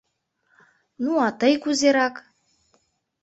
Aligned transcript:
Ну, 1.03 1.11
а 1.25 1.29
тый 1.39 1.53
кузерак? 1.63 2.15